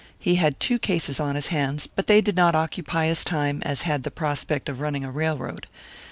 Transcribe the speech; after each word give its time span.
He 0.17 0.37
had 0.37 0.59
two 0.59 0.79
cases 0.79 1.19
on 1.19 1.35
his 1.35 1.49
hands, 1.49 1.85
but 1.85 2.07
they 2.07 2.21
did 2.21 2.35
not 2.35 2.55
occupy 2.55 3.05
his 3.05 3.23
time 3.23 3.61
as 3.61 3.83
had 3.83 4.01
the 4.01 4.09
prospect 4.09 4.67
of 4.67 4.81
running 4.81 5.05
a 5.05 5.11
railroad. 5.11 5.67